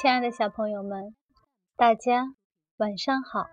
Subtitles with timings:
[0.00, 1.16] 亲爱的小朋友们，
[1.74, 2.36] 大家
[2.76, 3.48] 晚上好！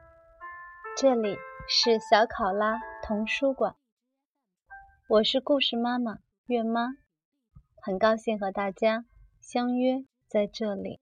[0.96, 1.36] 这里
[1.68, 3.76] 是小考拉童书馆，
[5.10, 6.98] 我是故事妈妈月妈，
[7.82, 9.08] 很高兴和大家
[9.42, 11.00] 相约在这里。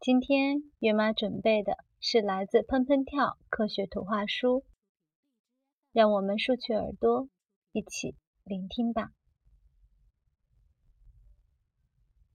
[0.00, 4.64] 今天月妈准备的是来自喷喷跳科学图画书，
[5.92, 7.28] 让我们竖起耳朵，
[7.70, 9.12] 一起聆听吧。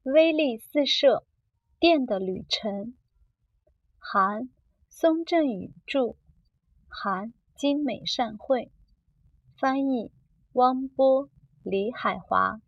[0.10, 1.26] 威力四射，
[1.80, 2.96] 电的旅程。
[4.00, 4.50] 韩
[4.90, 6.16] 松振宇著，
[6.88, 8.72] 韩金美善绘，
[9.58, 10.14] 翻译
[10.54, 11.30] 汪波、
[11.62, 12.62] 李海华，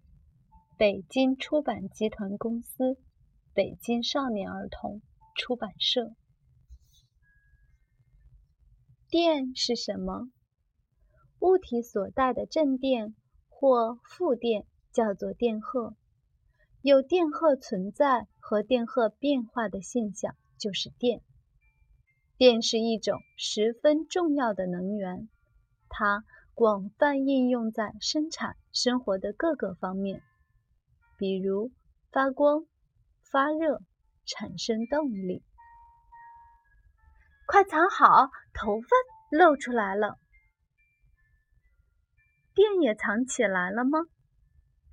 [0.77, 2.97] 北京出版集团公司，
[3.53, 5.02] 北京少年儿童
[5.33, 6.13] 出版社。
[9.08, 10.30] 电是什么？
[11.39, 13.16] 物体所带的正电
[13.47, 15.95] 或负电叫做电荷。
[16.81, 21.21] 有电荷存在和电荷变化的现象就是电。
[22.38, 25.27] 电是一种十分重要的能源，
[25.89, 30.21] 它广泛应用在生产生活的各个方面，
[31.17, 31.69] 比如
[32.13, 32.66] 发光、
[33.30, 33.81] 发热、
[34.25, 35.43] 产生动力。
[37.45, 38.88] 快藏好，头发
[39.31, 40.17] 露出来了。
[42.53, 43.99] 电也藏起来了吗？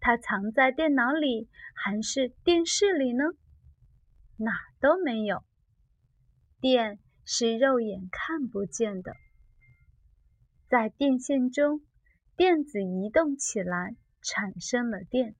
[0.06, 3.24] 它藏在电脑里还是电视里呢？
[4.36, 5.42] 哪儿都没有。
[6.60, 9.16] 电是肉眼看不见的，
[10.68, 11.80] 在电线中，
[12.36, 15.34] 电子移动起来，产生了电。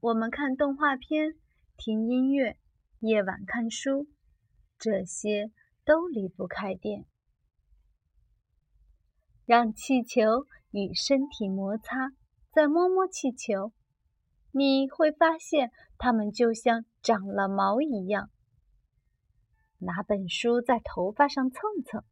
[0.00, 1.38] 我们看动画片、
[1.78, 2.58] 听音乐、
[2.98, 4.08] 夜晚看书，
[4.78, 5.50] 这些
[5.86, 7.06] 都离不开电。
[9.46, 12.12] 让气球与身体摩擦。
[12.50, 13.72] 再摸摸气球，
[14.50, 18.30] 你会发现它们就像长了毛一样。
[19.78, 22.02] 拿本书在头发上蹭蹭，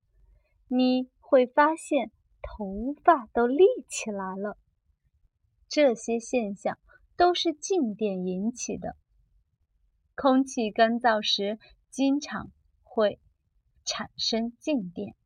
[0.69, 4.57] 你会发现头发都立起来了。
[5.69, 6.79] 这些现象
[7.17, 8.97] 都是静电引起的。
[10.15, 11.59] 空气干燥时，
[11.91, 12.53] 经常
[12.85, 13.19] 会
[13.85, 15.17] 产生静电。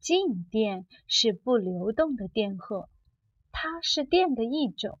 [0.00, 2.88] 静电是不流动的电荷。
[3.62, 4.98] 它是电的一种，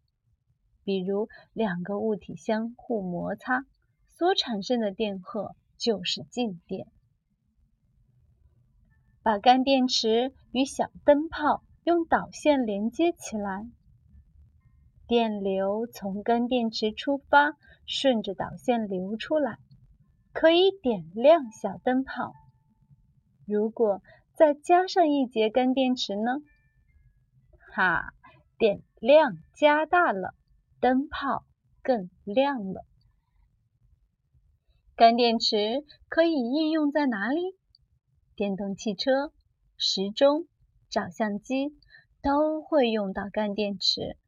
[0.84, 3.64] 比如两个物体相互摩擦
[4.06, 6.86] 所产生的电荷就是静电。
[9.22, 13.66] 把干电池与小灯泡用导线连接起来，
[15.06, 17.54] 电流从干电池出发，
[17.86, 19.56] 顺着导线流出来，
[20.34, 22.34] 可以点亮小灯泡。
[23.46, 24.02] 如果
[24.34, 26.42] 再加上一节干电池呢？
[27.72, 28.12] 哈！
[28.60, 30.34] 电量加大了，
[30.80, 31.46] 灯泡
[31.82, 32.84] 更亮了。
[34.94, 37.40] 干电池可以应用在哪里？
[38.36, 39.32] 电动汽车、
[39.78, 40.46] 时钟、
[40.90, 41.74] 照相机
[42.20, 44.18] 都会用到干电池。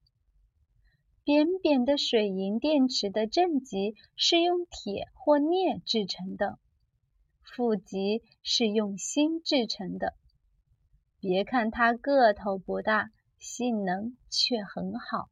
[1.25, 6.59] 扁扁的水银电池的正极是用铁或镍制成的，
[7.43, 10.15] 负极是用锌制成的。
[11.21, 13.11] 别看它个头不大。
[13.43, 15.29] 性能却很好，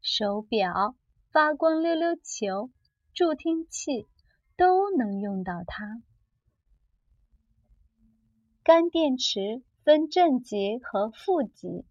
[0.00, 0.96] 手表、
[1.30, 2.70] 发光溜溜球、
[3.14, 4.08] 助听器
[4.56, 6.02] 都能用到它。
[8.64, 11.86] 干电池分正极和负极，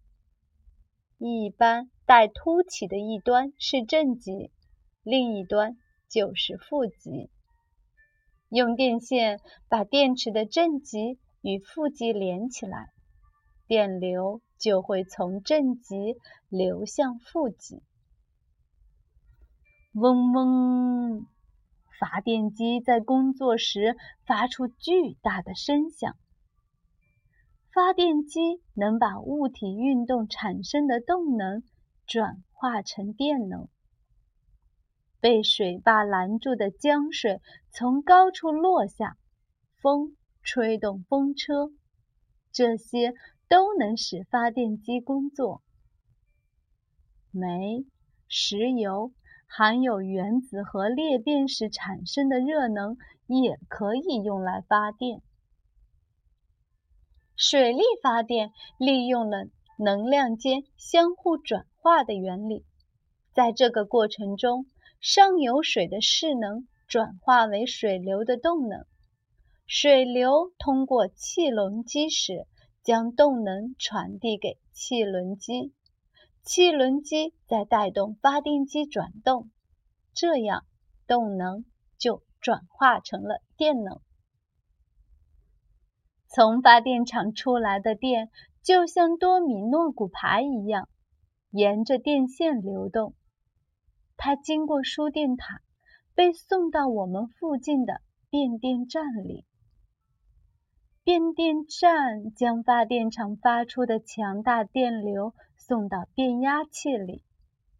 [1.16, 4.50] 一般带凸起的一端是正极，
[5.02, 5.78] 另一端
[6.10, 7.30] 就是负极。
[8.50, 12.92] 用电线把电池的正极与负极连起来，
[13.66, 14.42] 电流。
[14.58, 16.16] 就会从正极
[16.48, 17.82] 流向负极。
[19.94, 21.26] 嗡嗡，
[21.98, 23.96] 发电机在工作时
[24.26, 26.16] 发出巨大的声响。
[27.72, 31.62] 发电机能把物体运动产生的动能
[32.06, 33.68] 转化成电能。
[35.20, 37.40] 被水坝拦住的江水
[37.70, 39.16] 从高处落下，
[39.80, 41.72] 风吹动风车，
[42.52, 43.14] 这些。
[43.48, 45.62] 都能使发电机工作。
[47.30, 47.84] 煤、
[48.28, 49.12] 石油
[49.46, 52.96] 含有原子核裂变时产生的热能，
[53.26, 55.22] 也可以用来发电。
[57.36, 59.46] 水力发电利用了
[59.78, 62.64] 能量间相互转化的原理，
[63.32, 64.66] 在这个过程中，
[65.00, 68.84] 上游水的势能转化为水流的动能，
[69.66, 72.46] 水流通过气轮机时。
[72.82, 75.72] 将动能传递给汽轮机，
[76.42, 79.50] 汽轮机再带动发电机转动，
[80.14, 80.64] 这样
[81.06, 81.64] 动能
[81.98, 84.00] 就转化成了电能。
[86.28, 88.30] 从发电厂出来的电
[88.62, 90.88] 就像多米诺骨牌一样，
[91.50, 93.14] 沿着电线流动。
[94.16, 95.60] 它经过输电塔，
[96.14, 99.44] 被送到我们附近的变电站里。
[101.08, 107.24] 变电站将发电厂发出的强大电流送到变压器里，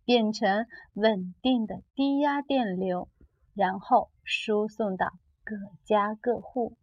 [0.07, 0.65] 变成
[0.95, 3.11] 稳定的低压电流，
[3.53, 5.13] 然后输送到
[5.45, 6.79] 各家各户。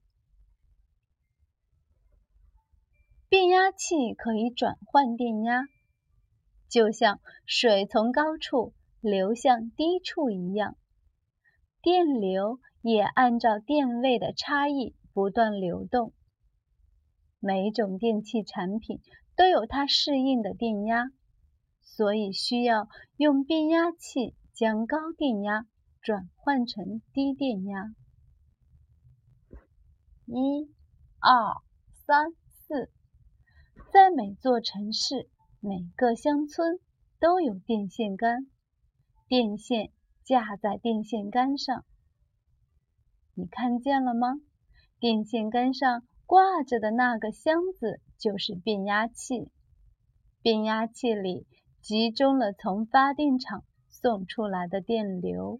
[3.27, 5.63] 变压器可以转换电压，
[6.69, 10.77] 就像水从高处流向低处一样，
[11.81, 16.13] 电流也按照电位的差异不断流动。
[17.39, 19.01] 每种电器产品
[19.35, 21.11] 都有它适应的电压，
[21.81, 22.87] 所以需要
[23.17, 25.65] 用变压器将高电压
[26.01, 27.93] 转换成低电压。
[30.25, 30.73] 一、
[31.19, 31.61] 二、
[32.05, 32.89] 三、四。
[33.91, 35.29] 在每座城市、
[35.59, 36.79] 每个乡村
[37.19, 38.47] 都有电线杆，
[39.27, 39.91] 电线
[40.23, 41.85] 架在电线杆上。
[43.35, 44.35] 你看见了吗？
[44.99, 49.49] 电线杆上挂着的那个箱子就是变压器，
[50.41, 51.45] 变压器里
[51.81, 55.59] 集中了从发电厂送出来的电流，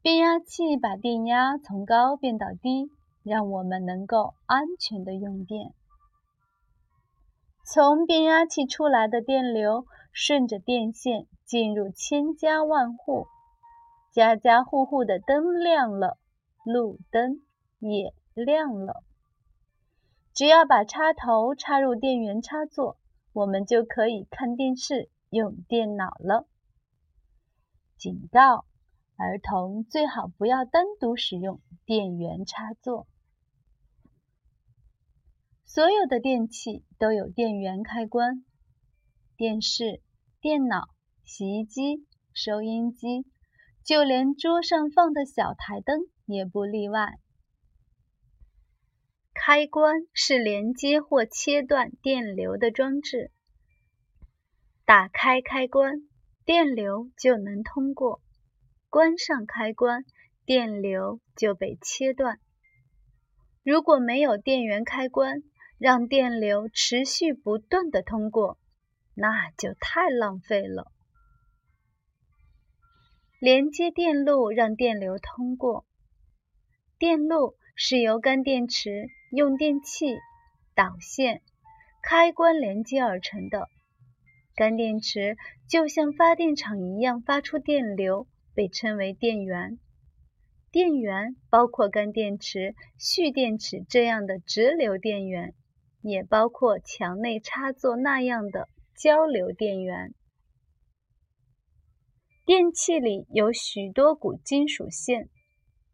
[0.00, 2.90] 变压器把电压从高变到低，
[3.24, 5.72] 让我们能够安全的用电。
[7.64, 13.26] 从变压器出来的电流顺着电线进入千家万户，
[14.12, 16.18] 家家户户的灯亮了，
[16.64, 17.42] 路灯
[17.78, 19.02] 也亮了。
[20.34, 22.96] 只要把插头插入电源插座，
[23.32, 26.46] 我们就可以看电视、用电脑了。
[27.98, 28.64] 警告：
[29.16, 33.06] 儿童最好不要单独使用电源插座。
[35.64, 38.44] 所有的电器都有电源开关，
[39.36, 40.02] 电视、
[40.40, 40.88] 电脑、
[41.24, 43.26] 洗衣机、收音机，
[43.84, 47.18] 就连桌上放的小台灯也不例外。
[49.44, 53.32] 开关是连接或切断电流的装置，
[54.84, 56.08] 打开开关，
[56.44, 58.20] 电流就能通过；
[58.88, 60.04] 关上开关，
[60.44, 62.38] 电流就被切断。
[63.64, 65.42] 如果没有电源开关，
[65.76, 68.58] 让电流持续不断的通过，
[69.12, 70.92] 那就太浪费了。
[73.40, 75.84] 连接电路让电流通过，
[76.96, 80.06] 电路是由干电池、用电器、
[80.74, 81.42] 导线、
[82.02, 83.68] 开关连接而成的。
[84.54, 85.36] 干电池
[85.68, 89.78] 就像发电厂一样发出电流，被称为电源。
[90.70, 95.54] 电源包括干电池、蓄电池这样的直流电源。
[96.04, 100.12] 也包括墙内插座那样的交流电源。
[102.44, 105.28] 电器里有许多股金属线，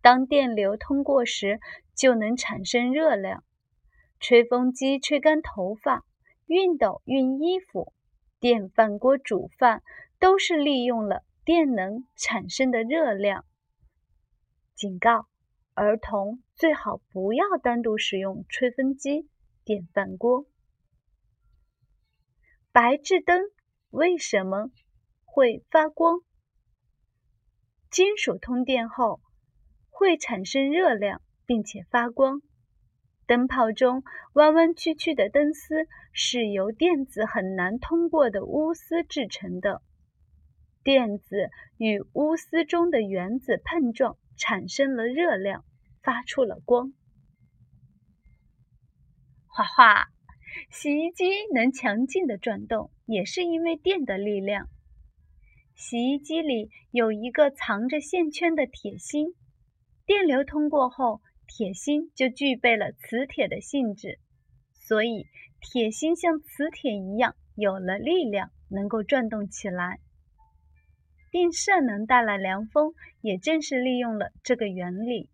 [0.00, 1.60] 当电流通过时，
[1.94, 3.44] 就能产生热量。
[4.20, 6.04] 吹风机吹干头发，
[6.46, 7.92] 熨斗熨衣服，
[8.40, 9.82] 电饭锅煮饭，
[10.18, 13.44] 都是利用了电能产生的热量。
[14.74, 15.26] 警告：
[15.74, 19.28] 儿童最好不要单独使用吹风机。
[19.64, 20.46] 电饭锅、
[22.72, 23.42] 白炽灯
[23.90, 24.70] 为什么
[25.26, 26.20] 会发光？
[27.90, 29.20] 金属通电后
[29.98, 32.40] 会产生热量，并且发光。
[33.26, 39.82] 灯泡中弯弯曲曲的灯丝是由电子很难通过的钨丝制成的，
[40.84, 45.64] 电子与钨丝中的原子碰撞，产生了热量，
[46.00, 46.92] 发出了光。
[49.48, 50.06] 画画，
[50.70, 54.68] 洗衣机能强劲的转动，也是因为电的力量。
[55.74, 59.34] 洗衣机里有一个藏着线圈的铁芯，
[60.08, 64.18] 电流通过后，铁芯就具备了磁铁的性质，
[64.72, 65.26] 所以
[65.60, 70.00] 铁芯像磁铁一样有了力量，能够转动起来。
[71.30, 75.28] 电扇能带来凉风，也正是利用了这个原理。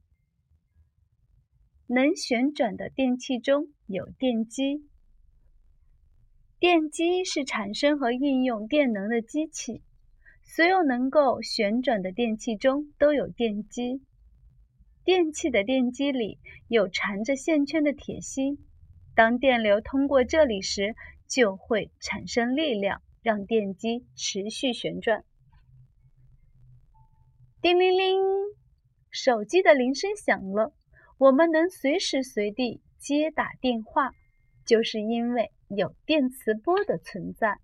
[1.86, 4.88] 能旋转的电器中有电机。
[6.58, 9.84] 电机是产生和应用电能的机器。
[10.42, 14.02] 所有能够旋转的电器中都有电机。
[15.04, 18.58] 电器的电机里有缠着线圈的铁芯，
[19.14, 20.94] 当电流通过这里时，
[21.28, 25.22] 就会产生力量，让电机持续旋转。
[27.60, 28.18] 叮铃铃，
[29.10, 30.74] 手机的铃声响了。
[31.18, 34.10] 我们能随时随地接打电话，
[34.64, 37.58] 就是因为有电磁波的存在。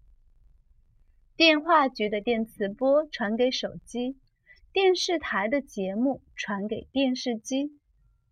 [1.36, 4.19] 电话局的电磁波传给手机，
[4.72, 7.76] 电视台的节目传给电视机，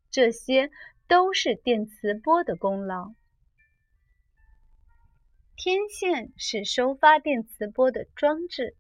[0.09, 0.71] 这些
[1.09, 3.13] 都是电磁波的功劳。
[5.57, 8.77] 天线是收发电磁波的装置，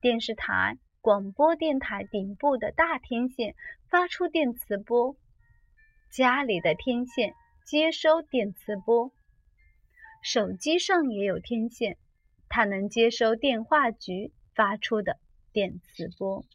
[0.00, 3.54] 电视台、广播电台顶部的大天线
[3.90, 5.14] 发出电磁波，
[6.10, 7.34] 家里的天线
[7.66, 9.12] 接收电磁波，
[10.22, 11.98] 手机上也有天线，
[12.48, 15.18] 它能接收电话局发出的
[15.52, 16.46] 电磁波。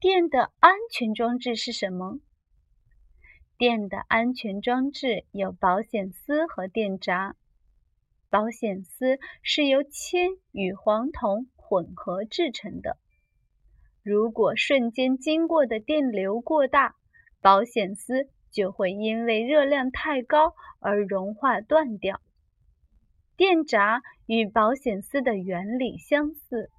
[0.00, 2.20] 电的安全装置是什么？
[3.58, 7.36] 电的安全装置有保险丝和电闸。
[8.30, 12.96] 保险丝是由铅与黄铜混合制成的。
[14.02, 16.94] 如果瞬间经过的电流过大，
[17.42, 22.22] 保险丝就会因为热量太高而融化断掉。
[23.36, 26.70] 电闸与保险丝的原理相似。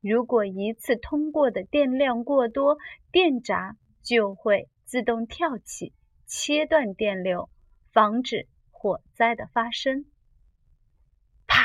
[0.00, 2.76] 如果一次通过的电量过多，
[3.10, 4.68] 电闸就会。
[4.90, 5.92] 自动跳起，
[6.26, 7.48] 切断电流，
[7.92, 10.04] 防止火灾的发生。
[11.46, 11.62] 啪！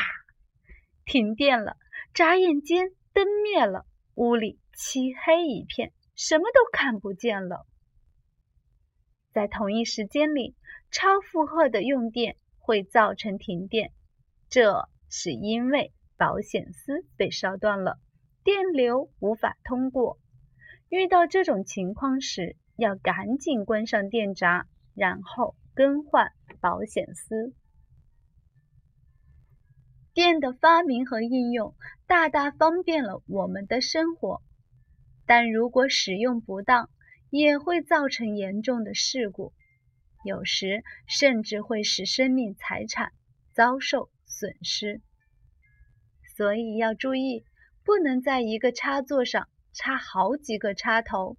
[1.06, 1.76] 停电了，
[2.14, 7.66] 眨眼间灯灭了，屋里漆黑一片，什么都看不见了。
[9.32, 10.54] 在同一时间里，
[10.92, 13.92] 超负荷的用电会造成停电，
[14.50, 17.98] 这是因为保险丝被烧断了，
[18.46, 20.20] 电流无法通过。
[20.88, 27.56] 遇到这种情况时，要赶紧关上电闸，然后更换保险丝。
[30.14, 31.74] 电的发明和应用
[32.06, 34.44] 大大方便了我们的生活，
[35.26, 36.92] 但如果使用不当，
[37.32, 39.54] 也会造成严重的事故，
[40.24, 43.12] 有时甚至会使生命财产
[43.54, 45.02] 遭受损失。
[46.38, 47.44] 所以要注意，
[47.86, 51.38] 不能在一个插座上插好几个插头。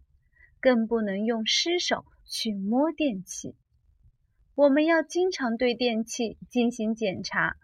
[0.58, 3.54] 更不能用湿手去摸电器。
[4.56, 7.56] 我们要经常对电器进行检查，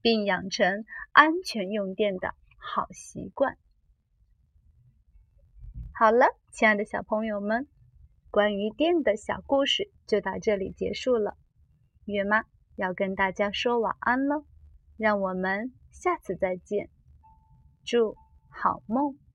[0.00, 3.58] 并养成安全用电的好习惯。
[5.92, 7.66] 好了，亲爱的小朋友们，
[8.30, 11.36] 关于电的小故事就到这里结束了。
[12.06, 12.44] 月妈
[12.76, 14.46] 要跟大家说晚安了，
[14.96, 16.88] 让我们下次再见，
[17.84, 18.16] 祝
[18.60, 19.25] 好梦。